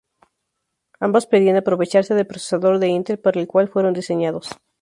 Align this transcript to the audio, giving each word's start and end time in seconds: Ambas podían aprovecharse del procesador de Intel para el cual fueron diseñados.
Ambas 0.99 1.27
podían 1.31 1.57
aprovecharse 1.57 2.15
del 2.15 2.25
procesador 2.31 2.79
de 2.79 2.87
Intel 2.87 3.19
para 3.19 3.39
el 3.39 3.45
cual 3.47 3.67
fueron 3.69 3.93
diseñados. 3.93 4.49